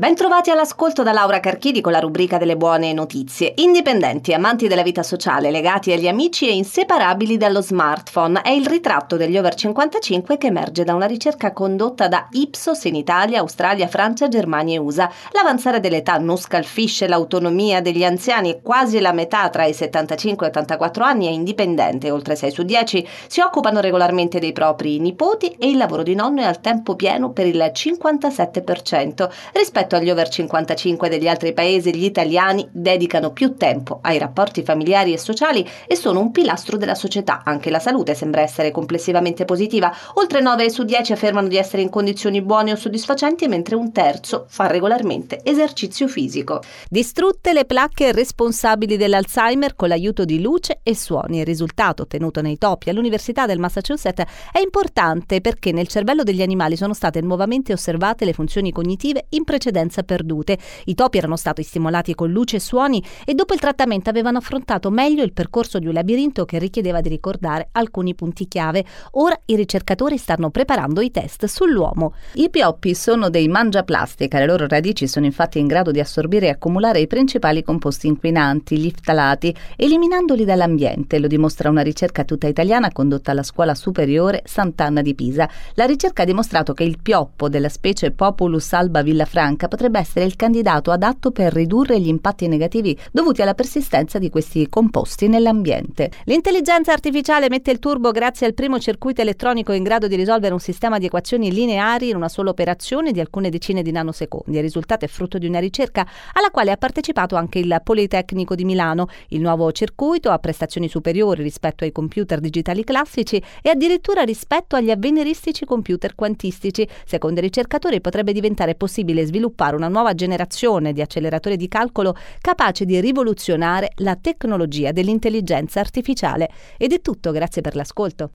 Bentrovati 0.00 0.48
all'ascolto 0.50 1.02
da 1.02 1.12
Laura 1.12 1.40
Carchidi 1.40 1.82
con 1.82 1.92
la 1.92 1.98
rubrica 1.98 2.38
delle 2.38 2.56
buone 2.56 2.94
notizie. 2.94 3.52
Indipendenti, 3.56 4.32
amanti 4.32 4.66
della 4.66 4.82
vita 4.82 5.02
sociale, 5.02 5.50
legati 5.50 5.92
agli 5.92 6.08
amici 6.08 6.48
e 6.48 6.54
inseparabili 6.54 7.36
dallo 7.36 7.60
smartphone 7.60 8.40
è 8.40 8.48
il 8.48 8.66
ritratto 8.66 9.18
degli 9.18 9.36
over 9.36 9.54
55 9.54 10.38
che 10.38 10.46
emerge 10.46 10.84
da 10.84 10.94
una 10.94 11.04
ricerca 11.04 11.52
condotta 11.52 12.08
da 12.08 12.28
Ipsos 12.30 12.84
in 12.84 12.94
Italia, 12.94 13.40
Australia, 13.40 13.88
Francia, 13.88 14.28
Germania 14.28 14.76
e 14.76 14.78
USA. 14.78 15.12
L'avanzare 15.32 15.80
dell'età 15.80 16.16
non 16.16 16.38
scalfisce 16.38 17.06
l'autonomia 17.06 17.82
degli 17.82 18.02
anziani 18.02 18.48
e 18.48 18.62
quasi 18.62 19.00
la 19.00 19.12
metà 19.12 19.50
tra 19.50 19.66
i 19.66 19.74
75 19.74 20.46
e 20.46 20.48
84 20.48 21.04
anni 21.04 21.26
è 21.26 21.30
indipendente, 21.30 22.10
oltre 22.10 22.36
6 22.36 22.50
su 22.50 22.62
10 22.62 23.06
si 23.26 23.42
occupano 23.42 23.80
regolarmente 23.80 24.38
dei 24.38 24.52
propri 24.52 24.98
nipoti 24.98 25.56
e 25.58 25.68
il 25.68 25.76
lavoro 25.76 26.02
di 26.02 26.14
nonno 26.14 26.40
è 26.40 26.46
al 26.46 26.62
tempo 26.62 26.96
pieno 26.96 27.32
per 27.32 27.46
il 27.46 27.58
57% 27.58 29.28
rispetto 29.52 29.88
rispetto 29.90 29.96
agli 29.96 30.10
over 30.10 30.28
55 30.28 31.08
degli 31.08 31.26
altri 31.26 31.52
paesi, 31.52 31.94
gli 31.94 32.04
italiani 32.04 32.68
dedicano 32.70 33.32
più 33.32 33.56
tempo 33.56 33.98
ai 34.02 34.18
rapporti 34.18 34.62
familiari 34.62 35.12
e 35.12 35.18
sociali 35.18 35.66
e 35.86 35.96
sono 35.96 36.20
un 36.20 36.30
pilastro 36.30 36.76
della 36.76 36.94
società. 36.94 37.42
Anche 37.44 37.70
la 37.70 37.80
salute 37.80 38.14
sembra 38.14 38.42
essere 38.42 38.70
complessivamente 38.70 39.44
positiva. 39.44 39.92
Oltre 40.14 40.40
9 40.40 40.70
su 40.70 40.84
10 40.84 41.12
affermano 41.12 41.48
di 41.48 41.56
essere 41.56 41.82
in 41.82 41.88
condizioni 41.88 42.42
buone 42.42 42.72
o 42.72 42.76
soddisfacenti, 42.76 43.48
mentre 43.48 43.74
un 43.74 43.92
terzo 43.92 44.46
fa 44.48 44.66
regolarmente 44.66 45.40
esercizio 45.42 46.06
fisico. 46.06 46.62
Distrutte 46.88 47.52
le 47.52 47.64
placche 47.64 48.12
responsabili 48.12 48.96
dell'Alzheimer 48.96 49.74
con 49.74 49.88
l'aiuto 49.88 50.24
di 50.24 50.40
luce 50.40 50.80
e 50.82 50.94
suoni. 50.94 51.38
Il 51.38 51.46
risultato 51.46 52.02
ottenuto 52.02 52.40
nei 52.40 52.58
topi 52.58 52.90
all'Università 52.90 53.46
del 53.46 53.58
Massachusetts 53.58 54.24
è 54.52 54.60
importante 54.60 55.40
perché 55.40 55.72
nel 55.72 55.88
cervello 55.88 56.22
degli 56.22 56.42
animali 56.42 56.76
sono 56.76 56.94
state 56.94 57.20
nuovamente 57.20 57.72
osservate 57.72 58.24
le 58.24 58.32
funzioni 58.32 58.72
cognitive 58.72 59.26
in 59.30 59.44
precedenza 59.44 59.69
precedenza 59.70 60.02
perdute. 60.02 60.58
I 60.86 60.94
topi 60.94 61.18
erano 61.18 61.36
stati 61.36 61.62
stimolati 61.62 62.14
con 62.14 62.30
luce 62.30 62.56
e 62.56 62.60
suoni 62.60 63.02
e 63.24 63.34
dopo 63.34 63.54
il 63.54 63.60
trattamento 63.60 64.10
avevano 64.10 64.38
affrontato 64.38 64.90
meglio 64.90 65.22
il 65.22 65.32
percorso 65.32 65.78
di 65.78 65.86
un 65.86 65.94
labirinto 65.94 66.44
che 66.44 66.58
richiedeva 66.58 67.00
di 67.00 67.08
ricordare 67.08 67.68
alcuni 67.72 68.14
punti 68.14 68.48
chiave. 68.48 68.84
Ora 69.12 69.38
i 69.46 69.56
ricercatori 69.56 70.16
stanno 70.18 70.50
preparando 70.50 71.00
i 71.00 71.10
test 71.10 71.44
sull'uomo. 71.46 72.14
I 72.34 72.50
pioppi 72.50 72.94
sono 72.94 73.30
dei 73.30 73.48
mangiaplastica, 73.48 74.38
le 74.38 74.46
loro 74.46 74.66
radici 74.66 75.06
sono 75.06 75.24
infatti 75.24 75.58
in 75.58 75.66
grado 75.66 75.90
di 75.90 76.00
assorbire 76.00 76.46
e 76.46 76.50
accumulare 76.50 77.00
i 77.00 77.06
principali 77.06 77.62
composti 77.62 78.08
inquinanti, 78.08 78.78
gli 78.78 78.90
ftalati, 78.90 79.54
eliminandoli 79.76 80.44
dall'ambiente, 80.44 81.18
lo 81.18 81.28
dimostra 81.28 81.70
una 81.70 81.82
ricerca 81.82 82.24
tutta 82.24 82.48
italiana 82.48 82.90
condotta 82.90 83.30
alla 83.30 83.42
scuola 83.42 83.74
superiore 83.74 84.42
Sant'Anna 84.44 85.02
di 85.02 85.14
Pisa. 85.14 85.48
La 85.74 85.84
ricerca 85.84 86.22
ha 86.22 86.26
dimostrato 86.26 86.72
che 86.74 86.84
il 86.84 86.98
pioppo 87.00 87.48
della 87.48 87.68
specie 87.68 88.10
Populus 88.10 88.72
alba 88.72 89.02
villafranca 89.02 89.59
bianca 89.60 89.68
potrebbe 89.68 89.98
essere 89.98 90.24
il 90.24 90.36
candidato 90.36 90.90
adatto 90.90 91.30
per 91.30 91.52
ridurre 91.52 92.00
gli 92.00 92.08
impatti 92.08 92.48
negativi 92.48 92.98
dovuti 93.12 93.42
alla 93.42 93.54
persistenza 93.54 94.18
di 94.18 94.30
questi 94.30 94.68
composti 94.68 95.28
nell'ambiente. 95.28 96.10
L'intelligenza 96.24 96.92
artificiale 96.92 97.48
mette 97.48 97.70
il 97.70 97.78
turbo 97.78 98.10
grazie 98.10 98.46
al 98.46 98.54
primo 98.54 98.78
circuito 98.78 99.20
elettronico 99.20 99.72
in 99.72 99.82
grado 99.82 100.06
di 100.06 100.16
risolvere 100.16 100.54
un 100.54 100.60
sistema 100.60 100.98
di 100.98 101.06
equazioni 101.06 101.52
lineari 101.52 102.08
in 102.08 102.16
una 102.16 102.28
sola 102.28 102.50
operazione 102.50 103.12
di 103.12 103.20
alcune 103.20 103.50
decine 103.50 103.82
di 103.82 103.90
nanosecondi. 103.90 104.56
Il 104.56 104.62
risultato 104.62 105.04
è 105.04 105.08
frutto 105.08 105.38
di 105.38 105.46
una 105.46 105.58
ricerca 105.58 106.06
alla 106.32 106.50
quale 106.50 106.70
ha 106.70 106.76
partecipato 106.76 107.36
anche 107.36 107.58
il 107.58 107.80
Politecnico 107.82 108.54
di 108.54 108.64
Milano. 108.64 109.08
Il 109.28 109.40
nuovo 109.40 109.70
circuito 109.72 110.30
ha 110.30 110.38
prestazioni 110.38 110.88
superiori 110.88 111.42
rispetto 111.42 111.84
ai 111.84 111.92
computer 111.92 112.40
digitali 112.40 112.84
classici 112.84 113.42
e 113.62 113.70
addirittura 113.70 114.22
rispetto 114.22 114.76
agli 114.76 114.90
avveniristici 114.90 115.64
computer 115.64 116.14
quantistici. 116.14 116.86
Secondo 117.04 117.40
i 117.40 117.42
ricercatori 117.42 118.00
potrebbe 118.00 118.32
diventare 118.32 118.74
possibile 118.74 119.24
sviluppare 119.26 119.48
sviluppare 119.50 119.76
una 119.76 119.88
nuova 119.88 120.14
generazione 120.14 120.92
di 120.92 121.00
acceleratori 121.00 121.56
di 121.56 121.68
calcolo 121.68 122.14
capace 122.40 122.84
di 122.84 123.00
rivoluzionare 123.00 123.90
la 123.96 124.16
tecnologia 124.16 124.92
dell'intelligenza 124.92 125.80
artificiale. 125.80 126.48
Ed 126.76 126.92
è 126.92 127.00
tutto, 127.00 127.32
grazie 127.32 127.60
per 127.60 127.74
l'ascolto. 127.74 128.30